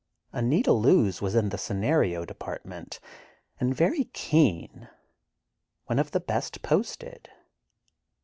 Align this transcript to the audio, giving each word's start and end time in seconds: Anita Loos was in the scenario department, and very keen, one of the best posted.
Anita 0.33 0.73
Loos 0.73 1.21
was 1.21 1.35
in 1.35 1.49
the 1.49 1.59
scenario 1.59 2.25
department, 2.25 2.99
and 3.59 3.75
very 3.75 4.05
keen, 4.05 4.89
one 5.85 5.99
of 5.99 6.09
the 6.09 6.19
best 6.19 6.63
posted. 6.63 7.29